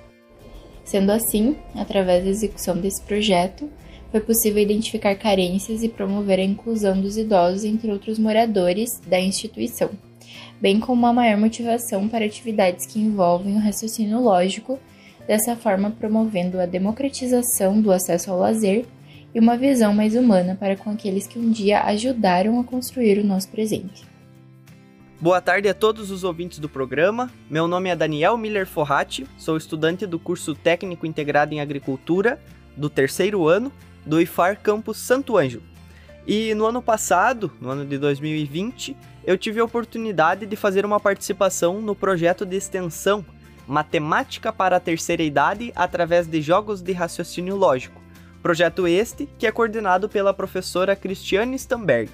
Sendo 0.84 1.10
assim, 1.10 1.56
através 1.74 2.24
da 2.24 2.30
execução 2.30 2.76
desse 2.76 3.02
projeto, 3.02 3.70
foi 4.10 4.20
possível 4.20 4.60
identificar 4.60 5.14
carências 5.14 5.82
e 5.82 5.88
promover 5.88 6.40
a 6.40 6.44
inclusão 6.44 7.00
dos 7.00 7.16
idosos 7.16 7.64
entre 7.64 7.92
outros 7.92 8.18
moradores 8.18 9.00
da 9.06 9.20
instituição, 9.20 9.90
bem 10.60 10.80
como 10.80 11.02
uma 11.02 11.12
maior 11.12 11.38
motivação 11.38 12.08
para 12.08 12.24
atividades 12.24 12.86
que 12.86 12.98
envolvem 12.98 13.54
o 13.54 13.60
raciocínio 13.60 14.20
lógico, 14.20 14.78
dessa 15.28 15.54
forma 15.54 15.92
promovendo 15.92 16.58
a 16.58 16.66
democratização 16.66 17.80
do 17.80 17.92
acesso 17.92 18.32
ao 18.32 18.38
lazer 18.40 18.84
e 19.34 19.40
uma 19.40 19.56
visão 19.56 19.94
mais 19.94 20.14
humana 20.14 20.56
para 20.58 20.76
com 20.76 20.90
aqueles 20.90 21.26
que 21.26 21.38
um 21.38 21.50
dia 21.50 21.82
ajudaram 21.82 22.58
a 22.60 22.64
construir 22.64 23.18
o 23.18 23.24
nosso 23.24 23.48
presente. 23.48 24.08
Boa 25.20 25.40
tarde 25.40 25.68
a 25.68 25.74
todos 25.74 26.10
os 26.10 26.24
ouvintes 26.24 26.58
do 26.58 26.68
programa. 26.68 27.30
Meu 27.48 27.68
nome 27.68 27.90
é 27.90 27.96
Daniel 27.96 28.38
Miller 28.38 28.66
Forratti, 28.66 29.26
sou 29.36 29.56
estudante 29.56 30.06
do 30.06 30.18
curso 30.18 30.54
Técnico 30.54 31.06
Integrado 31.06 31.52
em 31.52 31.60
Agricultura 31.60 32.40
do 32.76 32.88
terceiro 32.88 33.46
ano 33.46 33.70
do 34.04 34.20
IFAR 34.20 34.58
Campus 34.62 34.96
Santo 34.96 35.36
Ângelo. 35.36 35.62
E 36.26 36.54
no 36.54 36.64
ano 36.64 36.80
passado, 36.80 37.52
no 37.60 37.68
ano 37.68 37.84
de 37.84 37.98
2020, 37.98 38.96
eu 39.24 39.36
tive 39.36 39.60
a 39.60 39.64
oportunidade 39.64 40.46
de 40.46 40.56
fazer 40.56 40.86
uma 40.86 40.98
participação 40.98 41.80
no 41.80 41.94
projeto 41.94 42.46
de 42.46 42.56
extensão 42.56 43.24
Matemática 43.66 44.52
para 44.52 44.76
a 44.76 44.80
Terceira 44.80 45.22
Idade 45.22 45.72
através 45.76 46.26
de 46.26 46.42
jogos 46.42 46.82
de 46.82 46.92
raciocínio 46.92 47.54
lógico. 47.56 48.00
Projeto 48.42 48.88
este 48.88 49.28
que 49.38 49.46
é 49.46 49.52
coordenado 49.52 50.08
pela 50.08 50.32
professora 50.32 50.96
Cristiane 50.96 51.58
Stamberg. 51.58 52.10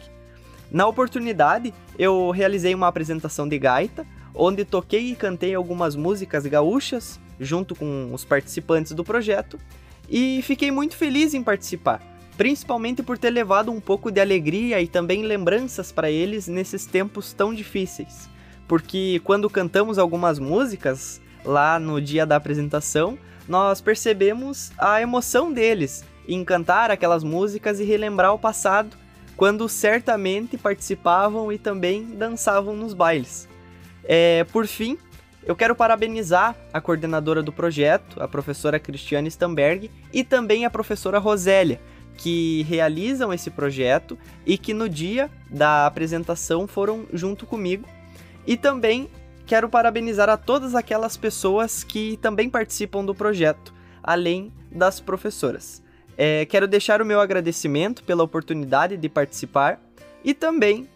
Na 0.71 0.87
oportunidade, 0.87 1.73
eu 1.97 2.31
realizei 2.31 2.75
uma 2.75 2.89
apresentação 2.89 3.49
de 3.49 3.57
gaita, 3.59 4.05
onde 4.35 4.65
toquei 4.65 5.13
e 5.13 5.17
cantei 5.17 5.55
algumas 5.55 5.95
músicas 5.95 6.45
gaúchas 6.45 7.21
junto 7.39 7.77
com 7.77 8.11
os 8.13 8.25
participantes 8.25 8.93
do 8.93 9.05
projeto 9.05 9.59
e 10.09 10.43
fiquei 10.43 10.71
muito 10.71 10.97
feliz 10.97 11.33
em 11.33 11.43
participar, 11.43 12.03
principalmente 12.37 13.03
por 13.03 13.17
ter 13.17 13.31
levado 13.31 13.71
um 13.71 13.81
pouco 13.81 14.11
de 14.11 14.21
alegria 14.21 14.81
e 14.81 14.89
também 14.89 15.23
lembranças 15.23 15.93
para 15.93 16.11
eles 16.11 16.49
nesses 16.49 16.87
tempos 16.87 17.33
tão 17.33 17.55
difíceis. 17.55 18.29
Porque 18.67 19.21
quando 19.23 19.49
cantamos 19.49 19.97
algumas 19.97 20.41
músicas 20.41 21.21
lá 21.45 21.79
no 21.79 22.01
dia 22.01 22.27
da 22.27 22.35
apresentação, 22.35 23.17
nós 23.49 23.81
percebemos 23.81 24.73
a 24.77 25.01
emoção 25.01 25.53
deles 25.53 26.05
em 26.27 26.45
cantar 26.45 26.91
aquelas 26.91 27.23
músicas 27.23 27.81
e 27.81 27.85
relembrar 27.85 28.33
o 28.33 28.39
passado 28.39 28.97
quando 29.37 29.69
certamente 29.69 30.57
participavam 30.57 31.53
e 31.53 31.59
também 31.59 32.05
dançavam 32.05 32.75
nos 32.75 32.95
bailes. 32.95 33.47
É, 34.05 34.45
por 34.45 34.67
fim, 34.67 34.99
eu 35.45 35.55
quero 35.55 35.77
parabenizar 35.77 36.57
a 36.73 36.81
coordenadora 36.81 37.43
do 37.43 37.53
projeto, 37.53 38.21
a 38.21 38.27
professora 38.27 38.81
Cristiane 38.81 39.31
Stamberg, 39.31 39.91
e 40.13 40.25
também 40.25 40.65
a 40.65 40.71
professora 40.71 41.19
Rosélia, 41.19 41.81
que 42.17 42.63
realizam 42.63 43.33
esse 43.33 43.51
projeto 43.51 44.19
e 44.45 44.57
que 44.57 44.73
no 44.73 44.89
dia 44.89 45.31
da 45.51 45.87
apresentação 45.87 46.67
foram 46.67 47.07
junto 47.13 47.47
comigo. 47.47 47.87
E 48.47 48.57
também 48.57 49.11
quero 49.47 49.69
parabenizar 49.69 50.29
a 50.29 50.37
todas 50.37 50.75
aquelas 50.75 51.17
pessoas 51.17 51.85
que 51.85 52.17
também 52.23 52.49
participam 52.49 53.05
do 53.05 53.15
projeto, 53.15 53.73
além 54.03 54.53
das 54.73 54.99
professoras. 54.99 55.83
É, 56.19 56.47
quero 56.47 56.67
deixar 56.67 57.03
o 57.03 57.07
meu 57.07 57.21
agradecimento 57.21 58.03
pela 58.03 58.25
oportunidade 58.25 58.97
de 58.97 59.09
participar 59.09 59.81
e 60.25 60.33
também 60.33 60.89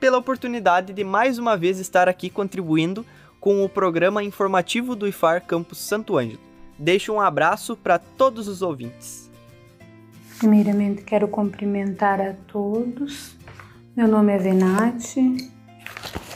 pela 0.00 0.18
oportunidade 0.18 0.92
de 0.92 1.04
mais 1.04 1.38
uma 1.38 1.56
vez 1.56 1.78
estar 1.78 2.08
aqui 2.08 2.30
contribuindo 2.30 3.04
com 3.38 3.64
o 3.64 3.68
programa 3.68 4.22
informativo 4.24 4.96
do 4.96 5.06
IFAR 5.06 5.44
Campus 5.46 5.78
Santo 5.78 6.16
Ângelo. 6.16 6.40
Deixo 6.78 7.12
um 7.12 7.20
abraço 7.20 7.76
para 7.76 7.98
todos 7.98 8.48
os 8.48 8.62
ouvintes. 8.62 9.30
Primeiramente, 10.38 11.02
quero 11.02 11.28
cumprimentar 11.28 12.20
a 12.20 12.34
todos. 12.46 13.36
Meu 13.96 14.06
nome 14.06 14.32
é 14.32 14.38
Venati, 14.38 15.50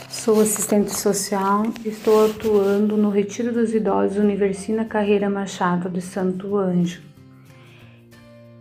sou 0.09 0.41
assistente 0.41 0.97
social 0.97 1.65
e 1.85 1.89
estou 1.89 2.31
atuando 2.31 2.97
no 2.97 3.11
Retiro 3.11 3.53
dos 3.53 3.75
Idosos 3.75 4.17
Universina 4.17 4.87
Carreira 4.87 5.29
Machado 5.29 5.91
de 5.91 6.01
Santo 6.01 6.57
Ângelo. 6.57 7.10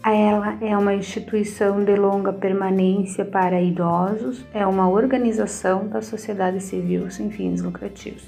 Ela 0.04 0.58
é 0.62 0.78
uma 0.78 0.94
instituição 0.94 1.84
de 1.84 1.94
longa 1.96 2.32
permanência 2.32 3.26
para 3.26 3.62
idosos, 3.62 4.46
é 4.54 4.66
uma 4.66 4.90
organização 4.90 5.88
da 5.88 6.02
sociedade 6.02 6.62
civil 6.62 7.12
sem 7.12 7.30
fins 7.30 7.62
lucrativos. 7.62 8.24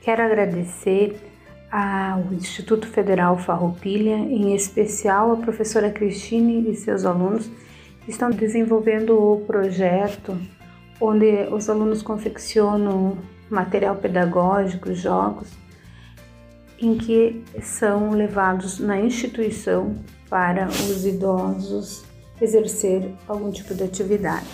Quero 0.00 0.22
agradecer 0.22 1.20
ao 1.70 2.32
Instituto 2.32 2.86
Federal 2.86 3.36
Farroupilha, 3.36 4.16
em 4.16 4.54
especial 4.54 5.32
a 5.32 5.36
professora 5.36 5.90
Cristine 5.90 6.70
e 6.70 6.74
seus 6.74 7.04
alunos, 7.04 7.50
que 8.04 8.10
estão 8.10 8.30
desenvolvendo 8.30 9.10
o 9.10 9.40
projeto 9.46 10.38
onde 10.98 11.48
os 11.52 11.68
alunos 11.68 12.00
confeccionam 12.00 13.18
material 13.50 13.96
pedagógico, 13.96 14.94
jogos, 14.94 15.52
em 16.80 16.96
que 16.96 17.44
são 17.60 18.10
levados 18.10 18.78
na 18.78 18.98
instituição 18.98 19.94
para 20.28 20.68
os 20.68 21.04
idosos 21.04 22.04
exercer 22.40 23.10
algum 23.26 23.50
tipo 23.50 23.74
de 23.74 23.84
atividade. 23.84 24.46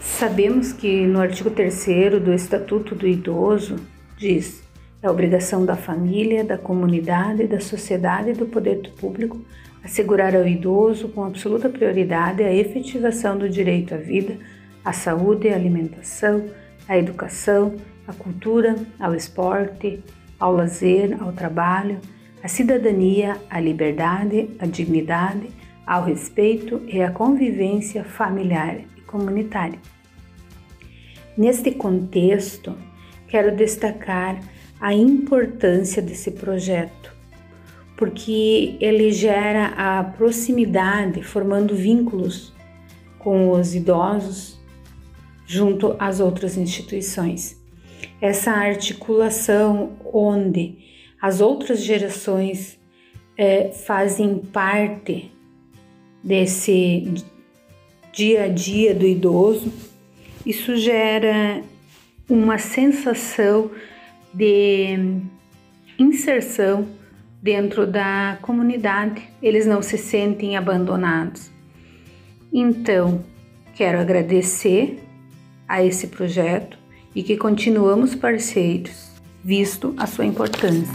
Sabemos 0.00 0.72
que 0.72 1.06
no 1.06 1.20
artigo 1.20 1.50
3 1.50 2.22
do 2.22 2.32
Estatuto 2.32 2.94
do 2.94 3.06
Idoso 3.06 3.76
diz: 4.16 4.62
é 5.02 5.10
obrigação 5.10 5.64
da 5.64 5.74
família, 5.74 6.44
da 6.44 6.56
comunidade, 6.56 7.46
da 7.46 7.60
sociedade 7.60 8.30
e 8.30 8.34
do 8.34 8.46
poder 8.46 8.92
público 9.00 9.44
assegurar 9.84 10.34
ao 10.36 10.46
idoso 10.46 11.08
com 11.08 11.24
absoluta 11.24 11.68
prioridade 11.68 12.42
a 12.42 12.54
efetivação 12.54 13.36
do 13.36 13.48
direito 13.48 13.94
à 13.94 13.96
vida, 13.96 14.38
à 14.84 14.92
saúde, 14.92 15.48
à 15.48 15.56
alimentação, 15.56 16.44
à 16.88 16.96
educação, 16.96 17.74
à 18.06 18.12
cultura, 18.12 18.76
ao 18.98 19.14
esporte, 19.14 20.02
ao 20.38 20.52
lazer, 20.52 21.16
ao 21.20 21.32
trabalho, 21.32 21.98
à 22.42 22.48
cidadania, 22.48 23.40
à 23.48 23.60
liberdade, 23.60 24.50
à 24.58 24.66
dignidade, 24.66 25.48
ao 25.86 26.04
respeito 26.04 26.82
e 26.86 27.00
à 27.00 27.10
convivência 27.10 28.04
familiar 28.04 28.80
e 28.96 29.00
comunitária. 29.02 29.78
Neste 31.36 31.70
contexto, 31.70 32.76
quero 33.28 33.54
destacar 33.54 34.40
a 34.80 34.92
importância 34.92 36.02
desse 36.02 36.32
projeto, 36.32 37.14
porque 37.96 38.76
ele 38.80 39.12
gera 39.12 39.66
a 39.76 40.02
proximidade, 40.02 41.22
formando 41.22 41.74
vínculos 41.74 42.52
com 43.18 43.50
os 43.50 43.74
idosos 43.74 44.60
junto 45.46 45.94
às 45.98 46.18
outras 46.18 46.56
instituições. 46.56 47.60
Essa 48.20 48.50
articulação 48.50 49.92
onde 50.12 50.91
as 51.22 51.40
outras 51.40 51.80
gerações 51.80 52.76
é, 53.38 53.70
fazem 53.70 54.40
parte 54.40 55.30
desse 56.22 57.14
dia 58.12 58.44
a 58.44 58.48
dia 58.48 58.92
do 58.92 59.06
idoso, 59.06 59.72
isso 60.44 60.76
gera 60.76 61.62
uma 62.28 62.58
sensação 62.58 63.70
de 64.34 64.98
inserção 65.96 66.88
dentro 67.40 67.86
da 67.86 68.38
comunidade, 68.42 69.22
eles 69.40 69.64
não 69.64 69.80
se 69.80 69.96
sentem 69.96 70.56
abandonados. 70.56 71.52
Então, 72.52 73.24
quero 73.76 74.00
agradecer 74.00 74.98
a 75.68 75.84
esse 75.84 76.08
projeto 76.08 76.76
e 77.14 77.22
que 77.22 77.36
continuamos 77.36 78.14
parceiros, 78.14 79.11
visto 79.44 79.94
a 79.98 80.06
sua 80.06 80.24
importância. 80.24 80.92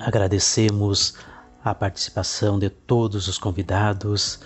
Agradecemos 0.00 1.14
a 1.64 1.74
participação 1.74 2.58
de 2.58 2.68
todos 2.68 3.28
os 3.28 3.38
convidados 3.38 4.40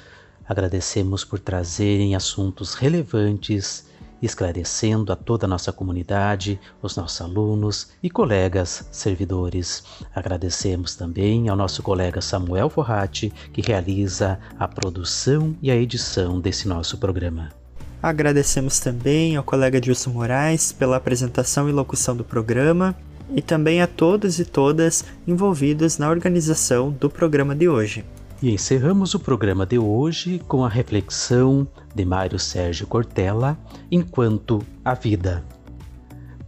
Agradecemos 0.49 1.25
por 1.25 1.41
trazerem 1.41 2.15
assuntos 2.15 2.75
relevantes, 2.75 3.85
esclarecendo 4.23 5.13
a 5.13 5.17
toda 5.17 5.45
a 5.45 5.49
nossa 5.49 5.73
comunidade, 5.73 6.61
os 6.81 6.97
nossos 6.97 7.21
alunos 7.21 7.91
e 8.03 8.09
colegas 8.09 8.89
servidores. 8.93 9.83
Agradecemos 10.15 10.95
também 10.95 11.49
ao 11.49 11.57
nosso 11.57 11.83
colega 11.83 12.21
Samuel 12.21 12.71
Forratti, 12.71 13.33
que 13.53 13.61
realiza 13.61 14.39
a 14.59 14.69
produção 14.69 15.57
e 15.61 15.71
a 15.71 15.77
edição 15.77 16.41
desse 16.41 16.69
nosso 16.69 16.97
programa. 16.97 17.66
Agradecemos 18.03 18.79
também 18.79 19.37
ao 19.37 19.45
colega 19.45 19.81
Dilson 19.81 20.11
Moraes 20.11 20.73
pela 20.73 20.97
apresentação 20.97 21.69
e 21.69 21.73
locução 21.73 22.17
do 22.17 22.25
programa 22.25 22.95
e 23.35 23.43
também 23.43 23.83
a 23.83 23.87
todos 23.87 24.39
e 24.39 24.45
todas 24.45 25.05
envolvidos 25.27 25.99
na 25.99 26.09
organização 26.09 26.91
do 26.91 27.11
programa 27.11 27.55
de 27.55 27.69
hoje. 27.69 28.05
E 28.43 28.51
encerramos 28.51 29.15
o 29.15 29.19
programa 29.19 29.65
de 29.65 29.79
hoje 29.79 30.41
com 30.47 30.65
a 30.65 30.69
reflexão 30.69 31.67
de 31.95 32.05
Mário 32.05 32.39
Sérgio 32.39 32.87
Cortella, 32.87 33.59
Enquanto 33.91 34.63
a 34.85 34.93
Vida. 34.93 35.43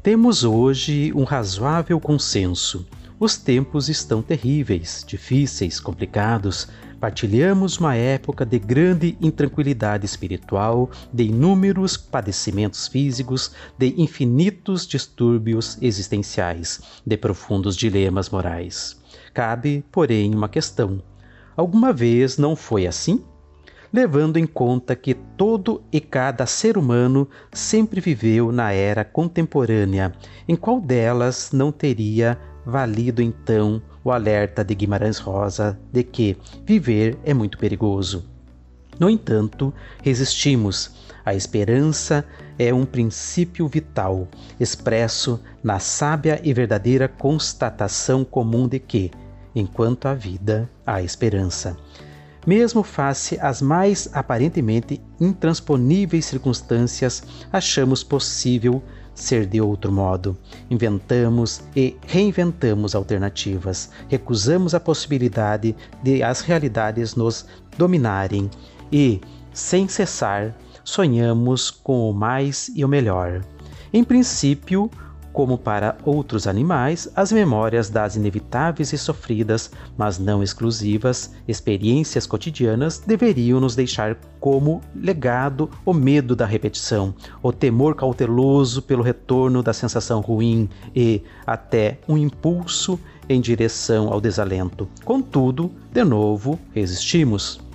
Temos 0.02 0.44
hoje 0.44 1.12
um 1.14 1.24
razoável 1.24 1.98
consenso. 1.98 2.86
Os 3.18 3.36
tempos 3.36 3.88
estão 3.88 4.22
terríveis, 4.22 5.04
difíceis, 5.06 5.80
complicados. 5.80 6.68
Partilhamos 7.00 7.78
uma 7.78 7.94
época 7.94 8.44
de 8.44 8.58
grande 8.58 9.16
intranquilidade 9.20 10.04
espiritual, 10.04 10.90
de 11.12 11.24
inúmeros 11.24 11.96
padecimentos 11.96 12.88
físicos, 12.88 13.52
de 13.78 13.94
infinitos 14.00 14.86
distúrbios 14.86 15.78
existenciais, 15.80 16.80
de 17.06 17.16
profundos 17.16 17.76
dilemas 17.76 18.30
morais. 18.30 19.00
Cabe, 19.32 19.84
porém, 19.92 20.34
uma 20.34 20.48
questão 20.48 21.00
Alguma 21.58 21.92
vez 21.92 22.38
não 22.38 22.54
foi 22.54 22.86
assim? 22.86 23.20
Levando 23.92 24.36
em 24.36 24.46
conta 24.46 24.94
que 24.94 25.12
todo 25.12 25.82
e 25.90 26.00
cada 26.00 26.46
ser 26.46 26.78
humano 26.78 27.28
sempre 27.52 28.00
viveu 28.00 28.52
na 28.52 28.70
era 28.70 29.04
contemporânea, 29.04 30.14
em 30.46 30.54
qual 30.54 30.80
delas 30.80 31.50
não 31.52 31.72
teria 31.72 32.38
valido 32.64 33.20
então 33.20 33.82
o 34.08 34.12
alerta 34.12 34.64
de 34.64 34.74
Guimarães 34.74 35.18
Rosa 35.18 35.78
de 35.92 36.02
que 36.02 36.36
viver 36.64 37.18
é 37.24 37.34
muito 37.34 37.58
perigoso? 37.58 38.24
No 38.98 39.08
entanto, 39.08 39.72
resistimos. 40.02 40.90
A 41.24 41.34
esperança 41.34 42.24
é 42.58 42.72
um 42.72 42.86
princípio 42.86 43.68
vital, 43.68 44.26
expresso 44.58 45.40
na 45.62 45.78
sábia 45.78 46.40
e 46.42 46.54
verdadeira 46.54 47.06
constatação 47.06 48.24
comum 48.24 48.66
de 48.66 48.78
que 48.78 49.10
enquanto 49.54 50.06
há 50.06 50.14
vida, 50.14 50.70
há 50.86 51.02
esperança. 51.02 51.76
Mesmo 52.46 52.82
face 52.82 53.38
às 53.42 53.60
mais 53.60 54.08
aparentemente 54.14 55.02
intransponíveis 55.20 56.24
circunstâncias, 56.24 57.22
achamos 57.52 58.02
possível 58.02 58.82
ser 59.18 59.46
de 59.46 59.60
outro 59.60 59.92
modo. 59.92 60.36
Inventamos 60.70 61.60
e 61.74 61.96
reinventamos 62.06 62.94
alternativas, 62.94 63.90
recusamos 64.08 64.74
a 64.74 64.80
possibilidade 64.80 65.74
de 66.02 66.22
as 66.22 66.40
realidades 66.40 67.14
nos 67.14 67.46
dominarem 67.76 68.50
e, 68.92 69.20
sem 69.52 69.88
cessar, 69.88 70.54
sonhamos 70.84 71.70
com 71.70 72.10
o 72.10 72.14
mais 72.14 72.70
e 72.74 72.84
o 72.84 72.88
melhor. 72.88 73.42
Em 73.92 74.04
princípio, 74.04 74.90
como 75.32 75.56
para 75.56 75.96
outros 76.04 76.46
animais, 76.46 77.08
as 77.14 77.30
memórias 77.30 77.88
das 77.88 78.16
inevitáveis 78.16 78.92
e 78.92 78.98
sofridas, 78.98 79.70
mas 79.96 80.18
não 80.18 80.42
exclusivas, 80.42 81.32
experiências 81.46 82.26
cotidianas 82.26 82.98
deveriam 82.98 83.60
nos 83.60 83.74
deixar 83.74 84.16
como 84.40 84.80
legado 84.94 85.70
o 85.84 85.92
medo 85.92 86.34
da 86.34 86.46
repetição, 86.46 87.14
o 87.42 87.52
temor 87.52 87.94
cauteloso 87.94 88.82
pelo 88.82 89.02
retorno 89.02 89.62
da 89.62 89.72
sensação 89.72 90.20
ruim 90.20 90.68
e 90.94 91.22
até 91.46 91.98
um 92.08 92.16
impulso 92.16 92.98
em 93.28 93.40
direção 93.40 94.12
ao 94.12 94.20
desalento. 94.20 94.88
Contudo, 95.04 95.70
de 95.92 96.04
novo, 96.04 96.58
resistimos. 96.72 97.67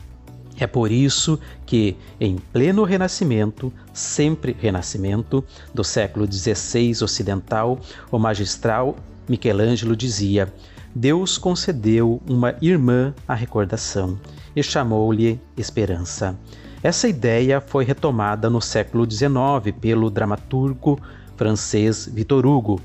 É 0.60 0.68
por 0.68 0.92
isso 0.92 1.40
que, 1.66 1.98
em 2.20 2.38
pleno 2.38 2.84
renascimento, 2.84 3.74
sempre 3.92 4.56
renascimento, 4.60 5.44
do 5.74 5.84
século 5.84 6.32
XVI 6.32 7.04
ocidental, 7.04 7.80
o 8.12 8.20
magistral 8.20 8.96
Michelangelo 9.28 9.96
dizia: 9.96 10.54
Deus 10.94 11.38
concedeu 11.38 12.22
uma 12.30 12.56
irmã 12.62 13.14
à 13.28 13.34
recordação 13.34 14.20
e 14.56 14.62
chamou-lhe 14.62 15.40
esperança. 15.58 16.38
Essa 16.84 17.08
ideia 17.08 17.62
foi 17.62 17.86
retomada 17.86 18.50
no 18.50 18.62
século 18.62 19.10
XIX 19.10 19.76
pelo 19.80 20.10
dramaturgo 20.10 21.00
francês 21.36 22.10
Victor 22.12 22.46
Hugo, 22.46 22.80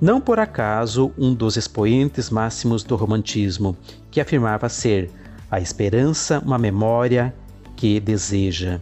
não 0.00 0.20
por 0.20 0.40
acaso 0.40 1.12
um 1.16 1.32
dos 1.32 1.56
expoentes 1.56 2.28
máximos 2.28 2.82
do 2.82 2.96
romantismo, 2.96 3.76
que 4.10 4.20
afirmava 4.20 4.68
ser 4.68 5.10
a 5.54 5.60
esperança, 5.60 6.40
uma 6.40 6.58
memória 6.58 7.32
que 7.76 8.00
deseja. 8.00 8.80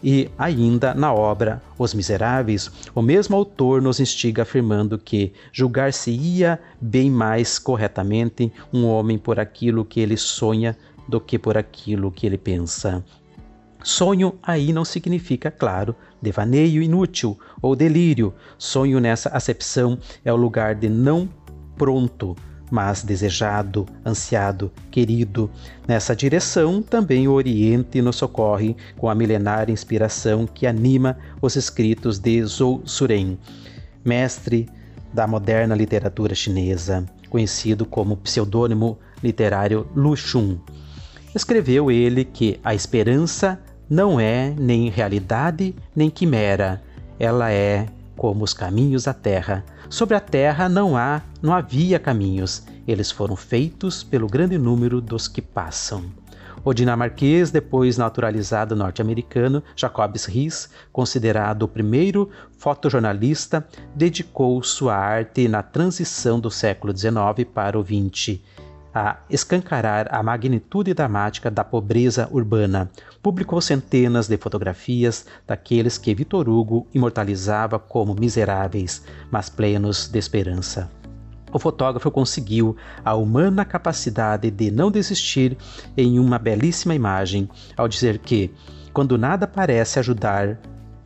E 0.00 0.30
ainda 0.38 0.94
na 0.94 1.12
obra 1.12 1.60
Os 1.76 1.92
Miseráveis, 1.92 2.70
o 2.94 3.02
mesmo 3.02 3.34
autor 3.34 3.82
nos 3.82 3.98
instiga 3.98 4.42
afirmando 4.42 4.98
que 4.98 5.32
julgar-se-ia 5.52 6.60
bem 6.80 7.10
mais 7.10 7.58
corretamente 7.58 8.52
um 8.72 8.86
homem 8.86 9.18
por 9.18 9.40
aquilo 9.40 9.84
que 9.84 9.98
ele 9.98 10.16
sonha 10.16 10.76
do 11.08 11.20
que 11.20 11.40
por 11.40 11.58
aquilo 11.58 12.12
que 12.12 12.24
ele 12.24 12.38
pensa. 12.38 13.04
Sonho 13.82 14.38
aí 14.44 14.72
não 14.72 14.84
significa, 14.84 15.50
claro, 15.50 15.94
devaneio 16.20 16.80
inútil 16.80 17.36
ou 17.60 17.74
delírio. 17.74 18.32
Sonho 18.56 19.00
nessa 19.00 19.28
acepção 19.30 19.98
é 20.24 20.32
o 20.32 20.36
lugar 20.36 20.76
de 20.76 20.88
não 20.88 21.28
pronto, 21.76 22.36
mas 22.72 23.02
desejado, 23.02 23.86
ansiado, 24.04 24.72
querido. 24.90 25.50
Nessa 25.86 26.16
direção, 26.16 26.80
também 26.80 27.28
o 27.28 27.32
Oriente 27.32 28.00
nos 28.00 28.16
socorre 28.16 28.74
com 28.96 29.10
a 29.10 29.14
milenária 29.14 29.70
inspiração 29.70 30.46
que 30.46 30.66
anima 30.66 31.18
os 31.42 31.54
escritos 31.54 32.18
de 32.18 32.42
Zhou 32.46 32.80
Suren, 32.86 33.36
mestre 34.02 34.70
da 35.12 35.26
moderna 35.26 35.74
literatura 35.74 36.34
chinesa, 36.34 37.04
conhecido 37.28 37.84
como 37.84 38.16
pseudônimo 38.16 38.98
literário 39.22 39.86
Lu 39.94 40.16
Xun. 40.16 40.56
Escreveu 41.34 41.90
ele 41.90 42.24
que 42.24 42.58
a 42.64 42.74
esperança 42.74 43.60
não 43.88 44.18
é 44.18 44.54
nem 44.58 44.88
realidade 44.88 45.74
nem 45.94 46.08
quimera, 46.08 46.82
ela 47.20 47.52
é 47.52 47.86
como 48.16 48.44
os 48.44 48.54
caminhos 48.54 49.04
da 49.04 49.14
terra. 49.14 49.64
Sobre 49.88 50.16
a 50.16 50.20
terra 50.20 50.68
não 50.68 50.96
há, 50.96 51.22
não 51.40 51.52
havia 51.52 51.98
caminhos, 51.98 52.64
eles 52.86 53.10
foram 53.10 53.36
feitos 53.36 54.02
pelo 54.02 54.26
grande 54.26 54.58
número 54.58 55.00
dos 55.00 55.28
que 55.28 55.42
passam. 55.42 56.04
O 56.64 56.72
dinamarquês, 56.72 57.50
depois 57.50 57.98
naturalizado 57.98 58.76
norte-americano, 58.76 59.62
Jacobs 59.74 60.26
Riis, 60.26 60.68
considerado 60.92 61.64
o 61.64 61.68
primeiro 61.68 62.30
fotojornalista, 62.56 63.66
dedicou 63.94 64.62
sua 64.62 64.94
arte 64.94 65.48
na 65.48 65.62
transição 65.62 66.38
do 66.38 66.50
século 66.50 66.96
XIX 66.96 67.48
para 67.52 67.76
o 67.78 67.84
XX 67.84 68.40
a 68.94 69.18
escancarar 69.30 70.06
a 70.14 70.22
magnitude 70.22 70.92
dramática 70.92 71.50
da 71.50 71.64
pobreza 71.64 72.28
urbana. 72.30 72.90
Publicou 73.22 73.60
centenas 73.60 74.26
de 74.26 74.36
fotografias 74.36 75.26
daqueles 75.46 75.96
que 75.96 76.12
Vitor 76.12 76.48
Hugo 76.48 76.88
imortalizava 76.92 77.78
como 77.78 78.16
miseráveis, 78.16 79.04
mas 79.30 79.48
plenos 79.48 80.08
de 80.08 80.18
esperança. 80.18 80.90
O 81.52 81.58
fotógrafo 81.58 82.10
conseguiu 82.10 82.76
a 83.04 83.14
humana 83.14 83.64
capacidade 83.64 84.50
de 84.50 84.72
não 84.72 84.90
desistir 84.90 85.56
em 85.96 86.18
uma 86.18 86.36
belíssima 86.36 86.96
imagem, 86.96 87.48
ao 87.76 87.86
dizer 87.86 88.18
que, 88.18 88.50
quando 88.92 89.16
nada 89.16 89.46
parece 89.46 90.00
ajudar, 90.00 90.58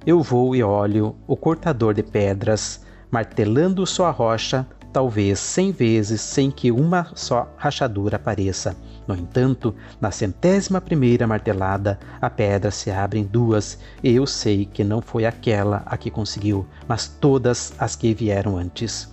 eu 0.07 0.23
vou 0.23 0.57
e 0.57 0.63
olho 0.63 1.17
o 1.27 1.37
cortador 1.37 1.93
de 1.93 2.03
pedras 2.03 2.87
martelando 3.11 3.87
sua 3.87 4.11
rocha 4.11 4.67
talvez 4.97 5.39
cem 5.39 5.73
vezes 5.73 6.23
sem 6.23 6.51
que 6.51 6.73
uma 6.73 7.09
só 7.15 7.53
rachadura 7.59 8.17
apareça. 8.17 8.75
No 9.07 9.15
entanto, 9.15 9.75
na 10.01 10.11
centésima 10.11 10.81
primeira 10.81 11.27
martelada, 11.27 11.99
a 12.19 12.31
pedra 12.31 12.71
se 12.71 12.91
abre 12.91 13.19
em 13.19 13.25
duas, 13.25 13.79
e 14.03 14.13
eu 14.13 14.27
sei 14.27 14.65
que 14.65 14.83
não 14.83 15.03
foi 15.03 15.27
aquela 15.27 15.83
a 15.85 15.99
que 15.99 16.11
conseguiu, 16.11 16.67
mas 16.89 17.09
todas 17.09 17.75
as 17.79 17.95
que 17.95 18.15
vieram 18.15 18.57
antes. 18.57 19.13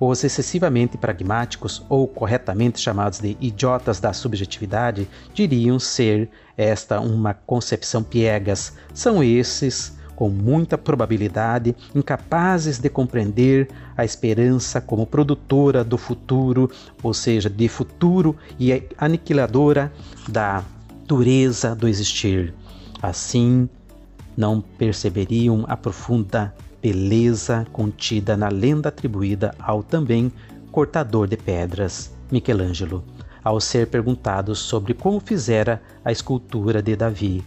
Os 0.00 0.24
excessivamente 0.24 0.96
pragmáticos, 0.96 1.84
ou 1.90 2.08
corretamente 2.08 2.80
chamados 2.80 3.18
de 3.20 3.36
idiotas 3.38 4.00
da 4.00 4.14
subjetividade, 4.14 5.06
diriam 5.34 5.78
ser 5.78 6.30
esta 6.56 6.98
uma 6.98 7.34
concepção 7.34 8.02
piegas. 8.02 8.72
São 8.94 9.22
esses 9.22 9.98
com 10.14 10.28
muita 10.28 10.78
probabilidade, 10.78 11.74
incapazes 11.94 12.78
de 12.78 12.88
compreender 12.88 13.68
a 13.96 14.04
esperança 14.04 14.80
como 14.80 15.06
produtora 15.06 15.82
do 15.82 15.98
futuro, 15.98 16.70
ou 17.02 17.12
seja, 17.12 17.50
de 17.50 17.68
futuro 17.68 18.36
e 18.58 18.82
aniquiladora 18.96 19.92
da 20.28 20.62
dureza 21.06 21.74
do 21.74 21.88
existir. 21.88 22.54
Assim, 23.02 23.68
não 24.36 24.60
perceberiam 24.60 25.64
a 25.68 25.76
profunda 25.76 26.54
beleza 26.82 27.66
contida 27.72 28.36
na 28.36 28.48
lenda 28.48 28.88
atribuída 28.88 29.54
ao 29.58 29.82
também 29.82 30.32
cortador 30.70 31.26
de 31.28 31.36
pedras, 31.36 32.12
Michelangelo, 32.30 33.04
ao 33.42 33.60
ser 33.60 33.86
perguntado 33.86 34.54
sobre 34.54 34.92
como 34.92 35.20
fizera 35.20 35.80
a 36.04 36.10
escultura 36.10 36.82
de 36.82 36.96
Davi 36.96 37.44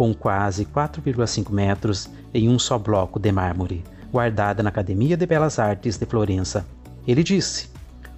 com 0.00 0.14
quase 0.14 0.64
4,5 0.64 1.52
metros 1.52 2.08
em 2.32 2.48
um 2.48 2.58
só 2.58 2.78
bloco 2.78 3.20
de 3.20 3.30
mármore, 3.30 3.84
guardada 4.10 4.62
na 4.62 4.70
Academia 4.70 5.14
de 5.14 5.26
Belas 5.26 5.58
Artes 5.58 5.98
de 5.98 6.06
Florença. 6.06 6.66
Ele 7.06 7.22
disse: 7.22 7.68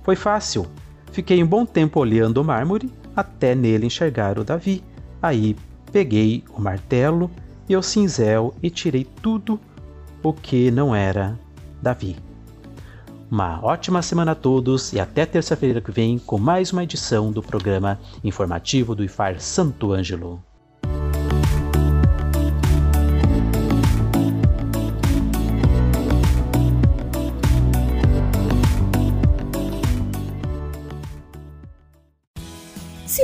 Foi 0.05 0.15
fácil. 0.15 0.65
Fiquei 1.11 1.43
um 1.43 1.47
bom 1.47 1.67
tempo 1.67 1.99
olhando 1.99 2.41
o 2.41 2.45
mármore 2.45 2.89
até 3.17 3.57
nele 3.57 3.87
enxergar 3.87 4.39
o 4.39 4.45
Davi. 4.45 4.81
Aí 5.21 5.57
peguei 5.91 6.45
o 6.57 6.61
martelo 6.61 7.29
e 7.69 7.77
o 7.77 7.83
cinzel 7.83 8.55
e 8.63 8.71
tirei 8.71 9.05
tudo 9.21 9.59
o 10.23 10.33
que 10.33 10.71
não 10.71 10.95
era 10.95 11.37
Davi. 11.83 12.15
Uma 13.29 13.59
ótima 13.61 14.03
semana 14.03 14.31
a 14.31 14.37
todos 14.37 14.93
e 14.93 15.01
até 15.01 15.27
terça-feira 15.27 15.81
que 15.81 15.91
vem 15.91 16.17
com 16.17 16.39
mais 16.39 16.73
uma 16.73 16.85
edição 16.85 17.33
do 17.33 17.43
programa 17.43 17.99
informativo 18.23 18.95
do 18.95 19.03
IFAR 19.03 19.41
Santo 19.41 19.93
Ângelo. 19.93 20.41